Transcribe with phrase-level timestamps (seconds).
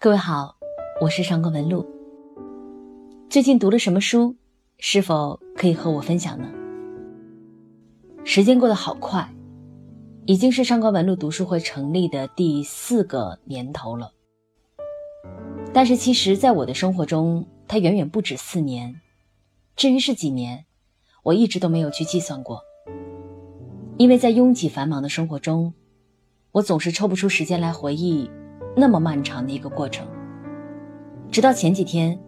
[0.00, 0.54] 各位好，
[1.00, 1.84] 我是上官文露。
[3.28, 4.36] 最近读了什么书？
[4.78, 6.48] 是否可以和我分享呢？
[8.22, 9.28] 时间过得好快，
[10.24, 14.12] 已经是上官文露读书会成立的第四个年头了。
[15.74, 19.00] 但是其实，在我的生活中，它远远不止四年。
[19.74, 20.64] 至于是几年，
[21.24, 22.62] 我一直都没有去计算过。
[23.96, 25.74] 因为在拥挤繁忙的生活中，
[26.52, 28.30] 我总是抽不出时间来回忆
[28.78, 30.06] 那么漫长的一个过程。
[31.30, 32.18] 直到前几天，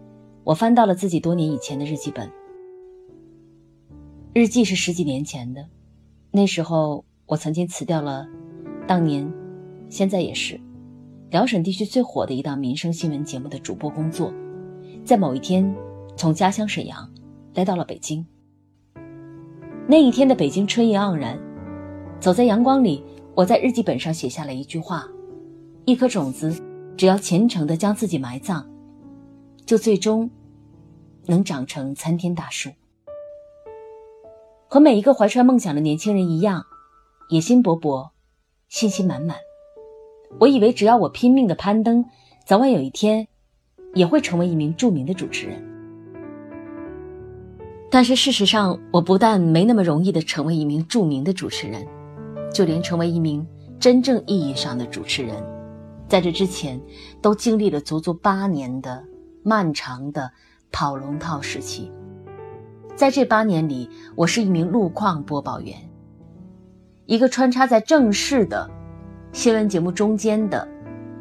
[0.43, 2.29] 我翻到了自己多年以前的日记本。
[4.35, 5.65] 日记是十几年前的，
[6.31, 8.27] 那时候我曾经辞掉了
[8.87, 9.33] 当年，
[9.89, 10.61] 现在也是
[11.31, 14.33] 辽沈地区最火的一档民生新闻节目的主播工作，
[15.05, 15.75] 在某一天
[16.17, 17.09] 从家乡沈阳
[17.55, 18.27] 来到了北京。
[19.87, 21.39] 那一天的北京春意盎然。
[22.21, 23.03] 走在阳光里，
[23.35, 25.09] 我在日记本上写下了一句话：
[25.85, 26.55] 一颗种子，
[26.97, 28.65] 只要虔诚地将自己埋葬，
[29.67, 30.31] 就最终
[31.27, 32.71] 能长成参天大树。
[34.69, 36.65] 和每一个怀揣梦想的年轻人一样，
[37.29, 38.11] 野心勃勃，
[38.69, 39.37] 信心满满。
[40.39, 42.05] 我以为只要我拼命的攀登，
[42.47, 43.27] 早晚有一天
[43.95, 45.61] 也会成为一名著名的主持人。
[47.91, 51.87] 但是事实上，我不但没那么容易的成为一名著名的主持人。
[52.53, 53.47] 就连成为一名
[53.79, 55.41] 真正意义上的主持人，
[56.11, 56.81] 在这之前，
[57.23, 59.05] 都经历了足足八年的
[59.45, 60.29] 漫长的
[60.73, 61.89] 跑龙套时期。
[62.97, 65.77] 在这八年里，我是一名路况播报员，
[67.07, 68.69] 一个穿插在正式的
[69.31, 70.67] 新闻节目中间的，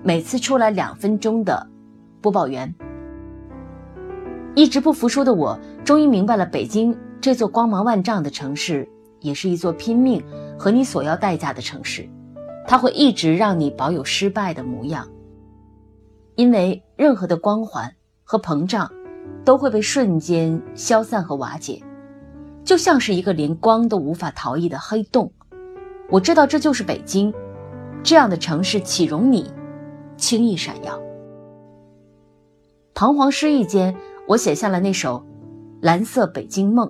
[0.02, 1.70] 每次出来两分钟的
[2.20, 2.74] 播报员。
[4.56, 10.20] 一直不服输的我，终于明白了，北京这座光芒万丈的城市，也是一座拼命。
[10.58, 12.10] 和你索要代价的城市，
[12.70, 15.10] 它会一直让你保有失败的模样，
[16.36, 18.92] 因为任何的光环和膨胀，
[19.44, 21.82] 都会被瞬间消散和瓦解，
[22.64, 25.34] 就像是一个连光都无法逃逸的黑洞。
[26.12, 27.34] 我知道这就是北京，
[28.04, 29.52] 这样的城市岂容你
[30.16, 31.02] 轻易闪耀？
[32.94, 33.98] 彷徨失意间，
[34.28, 35.18] 我写下了那首
[35.82, 36.88] 《蓝色北京梦》，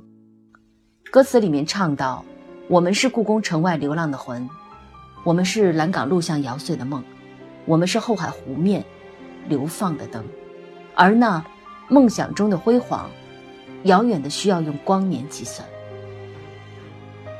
[1.09, 2.25] 歌词里面唱到。
[2.67, 4.47] 我们是故宫城外流浪的魂，
[5.23, 7.03] 我们是蓝港路巷摇碎的梦，
[7.65, 8.83] 我们是后海湖面
[9.47, 10.23] 流放的灯，
[10.95, 11.43] 而那
[11.87, 13.09] 梦想中的辉煌，
[13.83, 15.67] 遥远的需要用光年计算。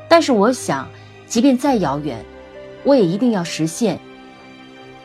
[0.08, 0.88] 但是我想，
[1.26, 2.24] 即便再遥远，
[2.84, 3.98] 我也一定要实现，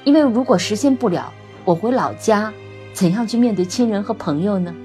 [0.04, 1.32] 因为如果实现不了，
[1.64, 2.52] 我回老家，
[2.94, 4.76] 怎样去面对亲人和朋友呢？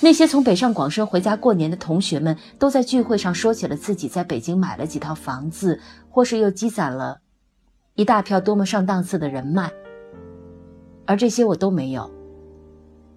[0.00, 7.18] 那些从北上广深回家过年的同学们，都在聚会上说起了自己在北京买了几套房子，或是又积攒了
[7.94, 9.70] 一大票多么上档次的人脉。
[11.04, 12.08] 而这些我都没有，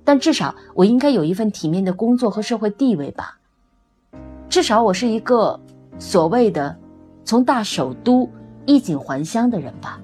[0.03, 3.37] 但至少我应该有一份体面的工作和社会地位吧。
[4.49, 5.59] 至少我是一个
[5.99, 6.75] 所谓的
[7.23, 8.27] 从大首都
[8.65, 10.01] 衣锦还乡的人吧。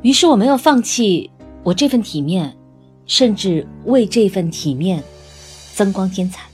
[0.00, 1.30] 于是我没有放弃
[1.62, 2.56] 我这份体面。
[3.12, 5.04] 甚至为这份体面
[5.74, 6.46] 增光添彩。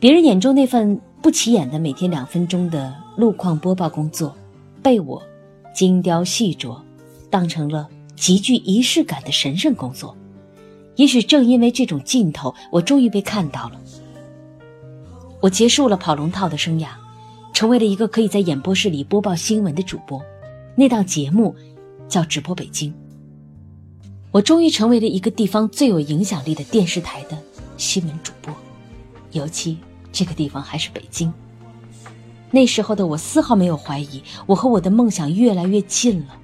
[0.00, 4.34] 别人眼中那份不起眼的每天两分钟的路况播报工作，
[4.82, 5.22] 被我
[5.74, 6.80] 精雕细琢，
[7.28, 10.16] 当成了极具仪式感的神圣工作。
[10.96, 13.78] 也许正因为这种劲头，我终于被看到了。
[15.40, 16.88] 我结束了跑龙套的生涯，
[17.52, 20.18] 成为了一个可以在演播室里播报新闻的主播。
[20.74, 21.54] 那档节目
[22.08, 22.90] 叫《直播北京》。
[24.30, 27.38] 我终于成为了一个地方最有影响力的电视台的
[27.78, 28.54] 新闻主播，
[29.32, 29.78] 尤其
[30.12, 31.32] 这个地方还是北京。
[32.50, 36.38] 那时候的我丝毫没有怀疑，我和我的梦想越来越近了。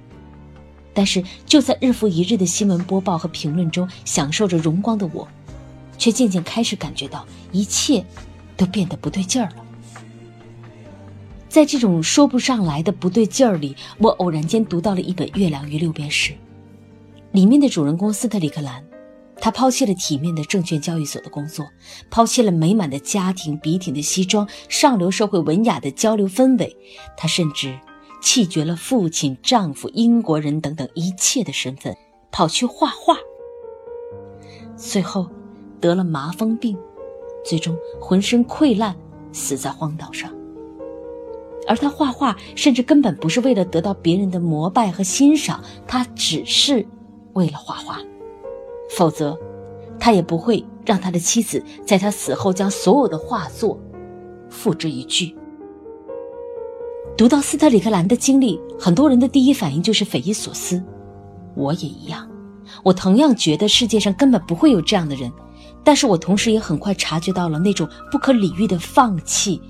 [0.93, 5.27] 但是就在日复一日的新闻播报和评论中享受着荣光的我，
[5.97, 8.03] 却渐渐开始感觉到一切
[8.55, 9.55] 都变得不对劲儿了。
[11.49, 16.33] 在这种说不上来的不对劲儿里，我偶然间读到了一本《月亮与六便士》。
[17.35, 18.81] 里面的主人公斯特里克兰，
[19.41, 21.67] 他抛弃了体面的证券交易所的工作，
[22.09, 26.73] 抛弃了美满的家庭、笔挺的西装、上流社会文雅的交流氛围，
[27.17, 27.77] 他甚至
[28.21, 31.93] 弃绝了父亲、丈夫、英国人等等一切的身份，
[32.31, 33.17] 跑去画画。
[34.77, 35.29] 最后
[35.81, 36.77] 得了麻风病，
[37.43, 38.95] 最终浑身溃烂，
[39.33, 40.33] 死在荒岛上。
[41.67, 46.87] 而他画画，甚至根本不是为了得到别人的膜拜和欣赏，他只是。
[47.35, 47.99] 为了画画，
[48.89, 49.37] 否则，
[49.99, 53.77] 他也不会让他的妻子在他死后将所有的画作
[54.49, 55.35] 付之一炬。
[57.17, 60.81] 读到斯特里克兰的经历，很多人的第一反应就是匪夷所思：
[61.55, 62.25] 我也一样，
[62.83, 65.29] 我同样觉得世界上根本不会有这样的人。
[65.83, 69.61] 但是我同时也很快察觉到了那种不可理喻的放弃，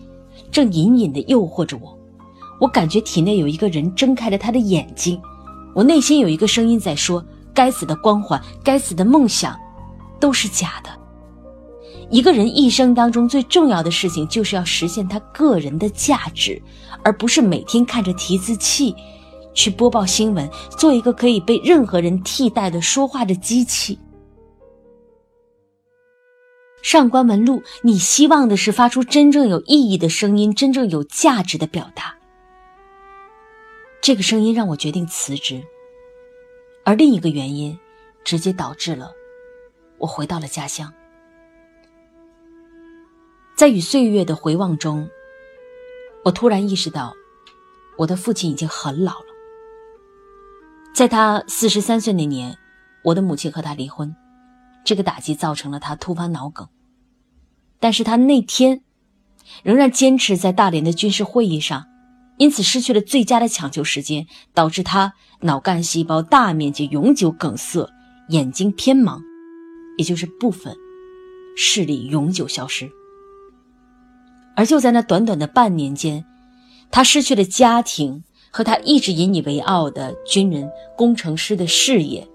[0.52, 1.98] 正隐隐地诱惑着我。
[2.62, 5.20] 我感觉体内有一个人睁开了他的眼睛，
[5.74, 7.24] 我内心有一个声音在说
[7.56, 9.60] ：“该死的光环，该死的梦想，
[10.20, 10.90] 都是假的。”
[12.12, 16.62] 一个人一生当中最重要的事情，就是要实现他个人的价值，
[17.04, 18.96] 而不是每天看着提字器，
[19.56, 20.48] 去播报新闻，
[20.78, 23.98] 做一个可以被任何人替代的说话的机器。
[26.84, 32.16] 上官文露，你希望的是发出真正有意义的声音，真正有价值的表达。
[34.00, 35.64] 这个声音让我决定辞职，
[36.86, 37.78] 而另一个原因，
[38.24, 39.12] 直接导致了
[39.98, 40.94] 我回到了家乡。
[43.58, 45.10] 在与岁月的回望中，
[46.24, 47.14] 我突然意识到，
[47.98, 49.26] 我的父亲已经很老了。
[50.94, 52.56] 在他四十三岁那年，
[53.04, 54.16] 我的母亲和他离婚，
[54.86, 56.68] 这个打击造成了他突发脑梗。
[57.80, 58.84] 但是他那天
[59.64, 61.88] 仍然坚持在大连的军事会议上，
[62.38, 67.90] 因此失去了最佳的抢救时间，导致他脑干细胞大面积永久梗塞，
[68.30, 69.22] 眼睛偏盲，
[69.98, 70.76] 也就是部分
[71.56, 72.90] 视力永久消失。
[74.56, 76.26] 而就在那短短的半年间，
[76.92, 82.28] 他失去了家庭和他一直引以为傲的军人工程师的事业。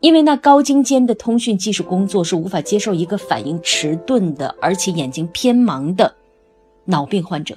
[0.00, 6.16] 因为那高精尖的通讯技术工作是无法接受一个反应迟钝的，而且眼睛偏盲的
[6.86, 7.56] 脑病患者。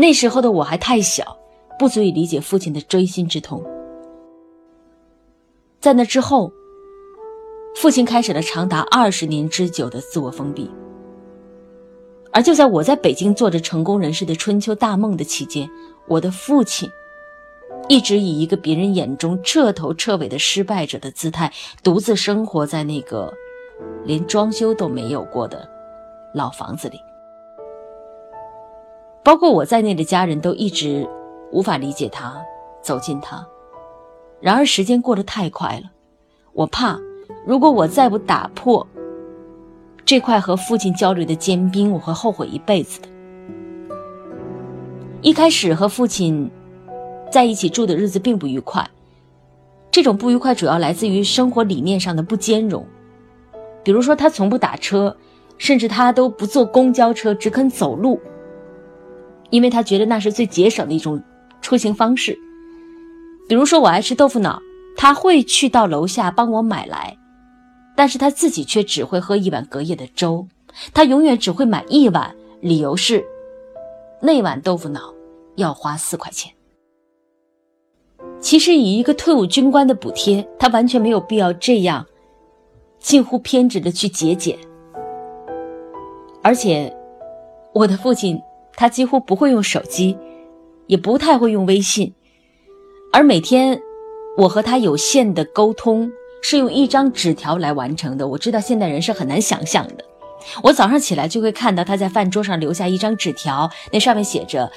[0.00, 1.36] 那时候的我还太小，
[1.78, 3.62] 不足以理解父亲的锥心之痛。
[5.78, 6.50] 在那之后，
[7.76, 10.70] 父亲开始了长达二十年之久的自我封闭。
[12.32, 15.68] 而就在我在北京做着成功人士的春秋大梦的期间，
[16.08, 16.90] 我的父亲。
[17.88, 23.30] 一直以一个别人眼中彻头彻尾的失败者的姿态，独自生活在那个
[24.04, 25.68] 连装修都没有过的
[26.34, 26.98] 老房子里。
[29.24, 31.08] 包括我在内的家人都一直
[31.52, 32.40] 无法理解他，
[32.82, 33.46] 走近他。
[34.40, 35.90] 然而时间过得太快了，
[36.52, 36.98] 我怕
[37.46, 38.86] 如果我再不打破
[40.04, 43.08] 这块和父亲交流的坚冰，我会后悔一辈子的。
[45.20, 46.50] 一开始和父亲。
[47.30, 48.90] 在一起住的日子并不愉快，
[49.92, 52.84] 这种不愉快主要来自于生活理念上的不兼容。
[53.84, 55.16] 比如说，他从不打车，
[55.56, 58.18] 甚至他都不坐公交车，只肯走路，
[59.50, 61.22] 因为他觉得那是最节省的一种
[61.60, 62.38] 出行方式。
[63.48, 64.62] 比如说，我爱吃豆腐脑，
[64.96, 67.16] 他会去到楼下帮我买来，
[67.96, 70.46] 但是他自己却只会喝一碗隔夜的粥，
[70.94, 73.24] 他永远只会买一碗，理由是
[74.20, 75.12] 那碗豆腐脑
[75.56, 76.52] 要花四块钱。
[78.38, 82.06] 其实，以一个退伍军官的补贴，他完全没有必要这样
[82.98, 84.56] 近乎偏执的去节俭。
[86.42, 86.94] 而且，
[87.74, 88.40] 我的父亲
[88.80, 90.16] 他几乎不会用手机，
[90.86, 92.14] 也不太会用微信，
[93.12, 93.78] 而每天
[94.38, 96.10] 我和他有限的沟通
[96.40, 98.26] 是用一张纸条来完成的。
[98.26, 100.04] 我知道现代人是很难想象的。
[100.62, 104.72] 我早上起来就会看到他在饭桌上留下一张纸条，那上面写着，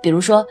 [0.00, 0.46] 比如说：“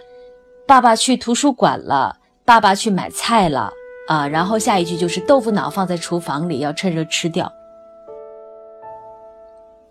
[0.67, 3.71] 爸爸去图书馆了。”爸爸去买菜了
[4.07, 7.51] 啊，然后下一句就是豆腐脑放在厨房里，要趁热吃掉。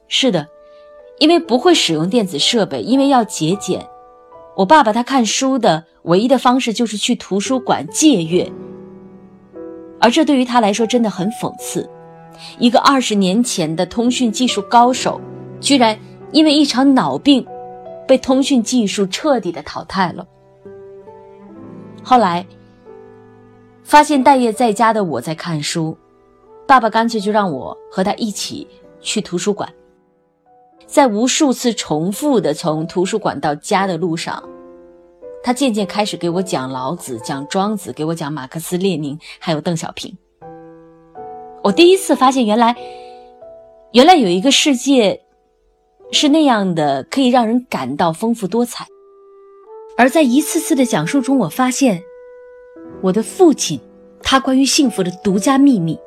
[0.06, 0.46] 是的，
[1.20, 3.86] 因为不会使用电子设备，因为要节俭。
[4.56, 8.50] 我爸爸他看书的唯一的方式就是去图书馆借阅，
[10.00, 11.88] 而这对于他来说真的很讽刺：
[12.58, 15.20] 一个二十年前的通讯技术高手，
[15.60, 15.96] 居然
[16.32, 17.46] 因为一场脑病，
[18.08, 20.26] 被通讯技术彻底的淘汰了。
[22.02, 22.46] 后来，
[23.84, 25.96] 发现待业在家的我在看书，
[26.66, 28.66] 爸爸干脆就让我和他一起
[29.02, 29.70] 去图书馆。
[30.86, 34.42] 在无数次重复的从图书馆到家的路上，
[35.42, 40.16] 他渐渐开始给我讲老子、讲庄子，给我讲马克思列宁，还有邓小平。
[41.62, 42.74] 我第一次发现，原来，
[43.92, 45.20] 原来有一个世界，
[46.10, 48.86] 是那样的，可以让人感到丰富多彩。
[49.96, 52.02] 而在一次次的讲述中，我发现，
[53.02, 53.78] 我的父亲，
[54.22, 55.98] 他关于幸福的独家秘密，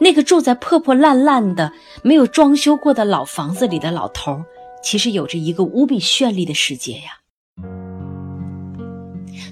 [0.00, 4.42] 那个住在破破烂烂的、没有装修过的老房子里的老头，
[4.82, 7.20] 其实有着一个无比绚丽的世界呀。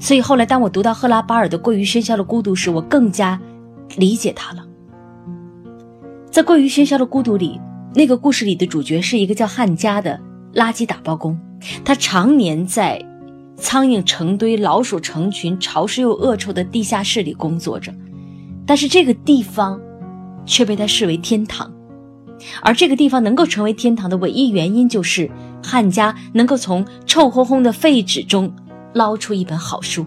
[0.00, 3.40] 所以后来，当我读到赫拉巴尔的《过于喧嚣的孤独》时，我更加
[3.96, 4.64] 理解他了。
[6.30, 7.60] 在《过于喧嚣的孤独》里，
[7.94, 10.20] 那个故事里的主角是一个叫汉加的
[10.54, 11.38] 垃圾打包工，
[11.84, 13.04] 他常年在。
[13.56, 17.94] 苍蝇成堆、老鼠成群、潮湿又恶臭的地下室里工作着，
[18.66, 19.80] 但是这个地方
[20.46, 21.72] 却被他视为天堂。
[22.62, 25.30] 而这个地方能够成为天堂的唯一原因，就是
[25.62, 28.52] 汉家能够从臭烘烘的废纸中
[28.92, 30.04] 捞出一本好书。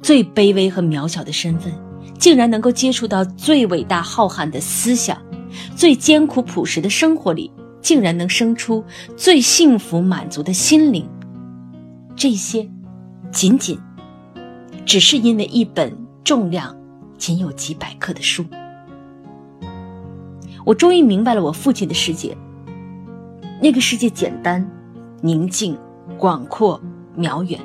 [0.00, 1.72] 最卑微和渺小的身份，
[2.18, 5.16] 竟然能够接触到最伟大浩瀚的思想；
[5.76, 8.82] 最艰苦朴实的生活里，竟然能生出
[9.16, 11.08] 最幸福满足的心灵。
[12.16, 12.68] 这些，
[13.30, 13.78] 仅仅
[14.84, 16.76] 只是因为一本重量
[17.22, 18.44] 仅有几百克的书。
[20.64, 22.36] 我终于明白了我父亲的世界。
[23.60, 24.68] 那个世界简单、
[25.20, 25.78] 宁静、
[26.18, 26.82] 广阔、
[27.16, 27.60] 渺远。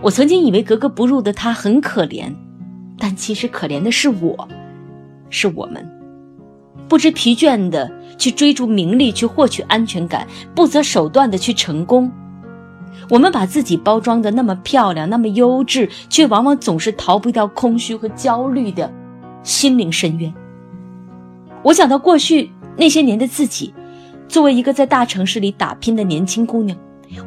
[0.00, 2.32] 我曾经以为格格不入的他很可怜，
[2.96, 4.46] 但其实可怜的是我，
[5.28, 5.84] 是我们，
[6.88, 10.24] 不知疲倦的去追逐名利，去获取安全感，
[10.54, 12.08] 不择手段的去成功。
[13.08, 18.92] 我们把自己包装的那么漂亮，那么优质，却往往总是逃不掉空虚和焦虑的
[19.42, 20.32] 心灵深渊。
[21.62, 23.72] 我想到过去那些年的自己，
[24.28, 26.76] 作为一个在大城市里打拼的年轻姑娘，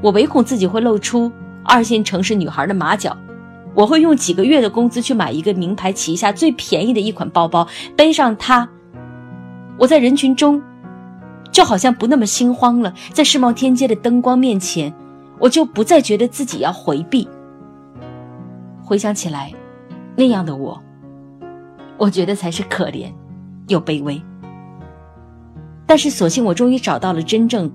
[0.02, 1.32] 我唯恐自己会露出。
[1.66, 3.16] 二线城市女孩的马脚，
[3.76, 8.68] 我会用几个月的工资去买一个名牌旗下最便宜的一款包包，背上它。
[9.78, 10.60] 我在人群中，
[11.52, 12.92] 就好像不那么心慌了。
[13.14, 14.92] 在世贸天阶的灯光面前，
[15.40, 17.28] 我就不再觉得自己要回避。
[18.84, 19.54] 回想起来，
[20.16, 20.82] 那样的我，
[21.98, 23.12] 我觉得才是可怜，
[23.68, 24.22] 又卑微。
[25.86, 27.72] 但是，所幸我终于找到了真正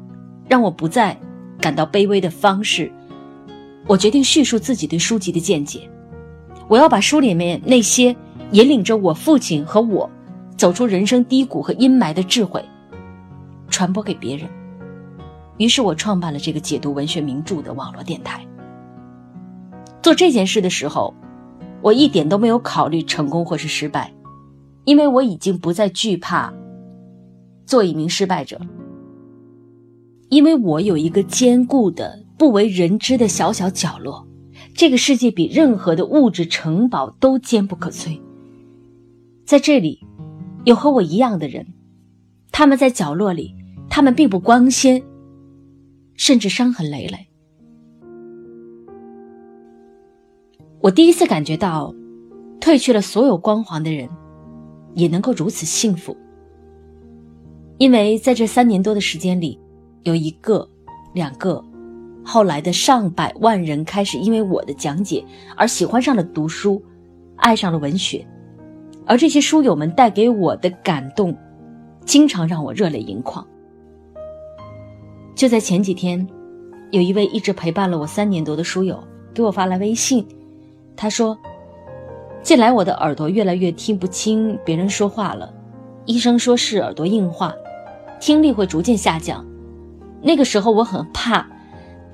[0.49, 1.18] 让我不再
[1.61, 2.92] 感到卑微的方式。
[3.87, 5.88] 我决定叙述自己对书籍的见解，
[6.68, 8.14] 我要把书里面那些
[8.52, 10.09] 引领着我父亲和我
[10.56, 12.64] 走出人生低谷和阴霾的智慧
[13.68, 14.49] 传播给别人。
[15.58, 18.46] 于是我创办了这个解读文学名著的网络电台。
[20.02, 21.14] 做这件事的时候，
[21.80, 24.12] 我一点都没有考虑成功或是失败，
[24.84, 26.52] 因为我已经不再惧怕
[27.66, 28.61] 做一名失败者，
[30.28, 32.23] 因为我有一个坚固的。
[32.37, 34.26] 不为人知的小小角落，
[34.75, 38.20] 这个世界比任何的物质城堡都坚不可摧。
[39.46, 40.00] 在这里，
[40.64, 41.64] 有和我一样的人，
[42.50, 43.54] 他们在角落里，
[43.88, 45.00] 他们并不光鲜，
[46.16, 47.28] 甚至伤痕累累。
[50.80, 51.94] 我第一次感觉到，
[52.61, 54.09] 褪去了所有光环的人，
[54.94, 56.16] 也能够如此幸福。
[57.78, 59.59] 因为在这三年多的时间里，
[60.02, 60.68] 有一个、
[61.12, 61.64] 两个。
[62.26, 65.23] 后来的上百万人开始因为我的讲解
[65.59, 66.83] 而喜欢上了读书，
[67.37, 68.26] 爱上了文学，
[69.04, 71.37] 而这些书友们带给我的感动，
[72.06, 73.47] 经常让我热泪盈眶。
[75.35, 76.26] 就在前几天，
[76.91, 80.26] 有一位一直陪伴了我三年多的书友给我发来微信，
[80.97, 81.37] 他说
[82.43, 85.53] ：“近来我的耳朵越来越听不清别人说话了，
[86.07, 87.55] 医生说是耳朵硬化，
[88.21, 89.45] 听力会逐渐下降。
[90.23, 91.47] 那个时候我很怕。”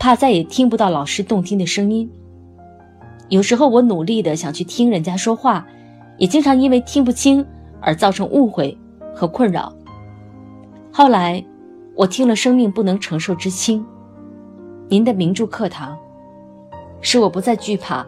[0.03, 2.11] 怕再也听不到老师动听的声音。
[3.29, 5.67] 有时候我努力的想去听人家说话，
[6.17, 7.45] 也经常因为听不清
[7.83, 8.75] 而造成误会
[9.15, 9.71] 和困扰。
[10.91, 11.45] 后来，
[12.01, 13.79] 我听了《生命不能承受之轻》，
[14.89, 15.95] 您的名著课堂，
[17.03, 18.07] 使我不再惧怕。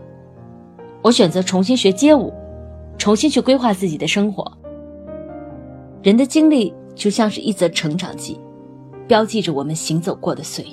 [1.03, 2.33] 我选择重新学街舞，
[2.97, 4.51] 重新去规划自己的生活。
[6.03, 8.41] 人的经历就像是一则成长记，
[9.07, 10.71] 标记着我们行走过的岁月。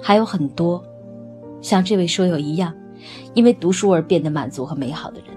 [0.00, 0.84] 还有很多，
[1.60, 2.74] 像这位书友一样，
[3.34, 5.28] 因为读书而变得满足和美好的人，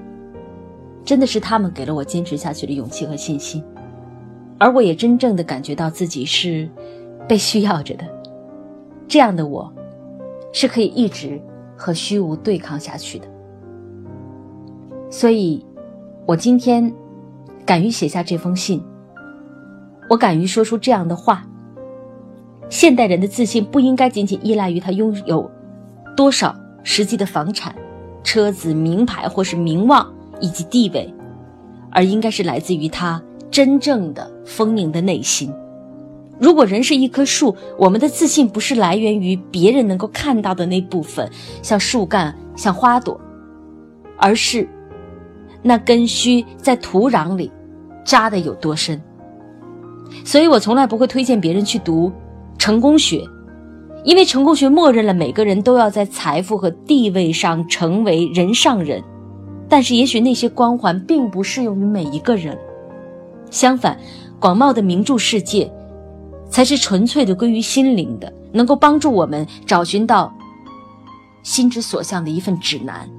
[1.04, 3.64] 真的是他们给了我坚持下去的勇气和信心，
[4.58, 6.70] 而我也真正的感觉到自己是
[7.28, 8.06] 被需要着的。
[9.08, 9.72] 这样的我，
[10.52, 11.40] 是可以一直
[11.76, 13.28] 和虚无对抗下去的。
[15.10, 15.66] 所以，
[16.26, 16.92] 我今天
[17.66, 18.84] 敢于写下这封信，
[20.10, 21.46] 我敢于说出这样的话。
[22.68, 25.50] 现代人的自信不应该仅仅依赖于他拥有
[26.18, 27.76] 多少实际的房产、
[28.24, 31.14] 车子、名牌或是名望以及地位，
[31.92, 33.22] 而应该是来自于他
[33.52, 35.52] 真正的丰盈的内心。
[36.40, 41.30] 如果人是一棵树，我们的自信不是来源于别人能够看到的那部分，
[41.62, 43.20] 像树干、像花朵，
[44.18, 44.68] 而是
[45.62, 47.52] 那根须在土壤里
[48.04, 49.02] 扎的有多深。
[50.24, 52.12] 所以我从来不会推荐别人去读。
[52.58, 53.22] 成功学，
[54.06, 59.04] 因为成功学默认了每个人都要在财富和地位上成为人上人，
[59.68, 62.58] 但是也许那些光环并不适用于每一个人。
[63.52, 64.00] 相反，
[64.46, 65.74] 广袤的名著世界，
[66.52, 70.32] 才是纯粹的归于心灵的，能够帮助我们找寻到
[71.42, 73.10] 心之所向的一份指南。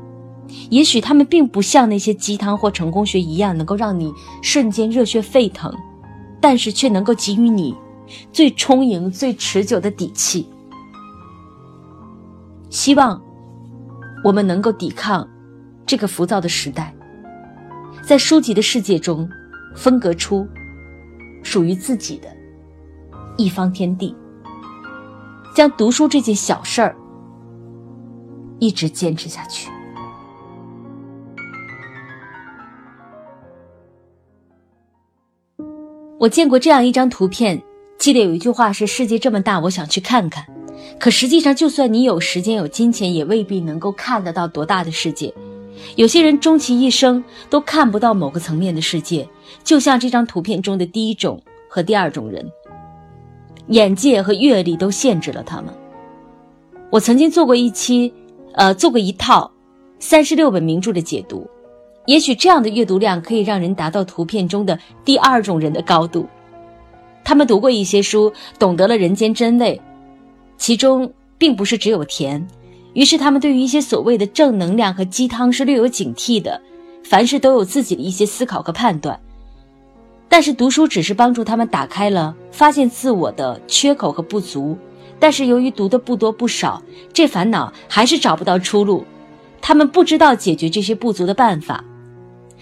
[0.71, 5.75] 也许他们并不像那些鸡汤或成功学一样，能够让你瞬间热血沸腾，
[6.41, 7.75] 但是却能够给予你
[8.33, 10.49] 最充盈、最持久的底气。
[12.71, 13.21] 希望
[14.23, 15.29] 我们能够抵抗
[15.85, 16.95] 这个浮躁的时代，
[18.07, 19.29] 在书籍的世界中
[19.75, 20.47] 分隔出
[21.47, 22.29] 属于自己的
[23.37, 24.13] 一方天地，
[25.55, 26.97] 将读书这件小事儿
[28.59, 29.71] 一直坚持下去。
[36.19, 37.63] 我见过这样一张图片，
[37.97, 40.45] 记得有一句话是“世界这么大，我想去看看”。
[40.99, 45.33] 可实际上，就算你有时间、有金钱，也未必能够看得到多大的世界。
[45.97, 49.29] 有些人终其一生都看不到某个层面的世界，
[49.63, 52.45] 就像这张图片中的第一种和第二种人，
[53.69, 55.73] 眼界和阅历都限制了他们。
[56.91, 58.13] 我曾经做过一期，
[58.53, 59.51] 呃，做过一套
[59.99, 61.47] 三十六本名著的解读。
[62.07, 66.27] 也许这样的阅读量可以让人达到图片中的第二种人的高度。
[67.25, 69.81] 他们读过一些书，懂得了人间真味，
[70.57, 72.47] 其中并不是只有甜。
[72.97, 76.59] 于是他们对于一些所谓的正能量和鸡汤是略有警惕的，
[77.05, 79.21] 凡事都有自己的一些思考和判断。
[80.31, 84.79] 但是读书只是帮助他们打开了发现自我的缺口和不足，
[85.21, 89.05] 但是由于读的不多不少，这烦恼还是找不到出路。
[89.61, 91.85] 他们不知道解决这些不足的办法。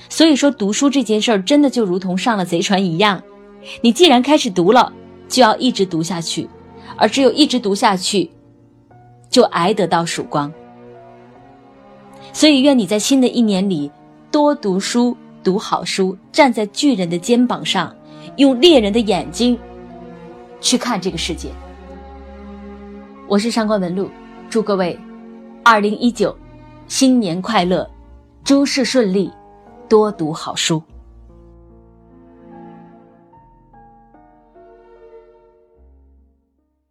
[0.09, 3.23] 所以说，读书这件事儿真的就如同上了贼船一样，
[3.83, 4.93] 你既然开始读了，
[5.29, 6.49] 就要一直读下去，
[6.97, 8.29] 而只有一直读下去，
[9.35, 10.53] 就挨得到曙光。
[12.33, 13.91] 所以，愿你在新的一年里
[14.31, 17.93] 多读书，读好书，站在巨人的肩膀上，
[18.37, 19.59] 用猎人的眼睛
[20.61, 21.49] 去看这个世界。
[23.27, 24.09] 我是上官文露，
[24.49, 24.97] 祝各位
[25.65, 26.37] 二零一九
[26.87, 27.91] 新年快乐，
[28.45, 29.33] 诸事顺利。
[29.89, 30.81] 多读好书。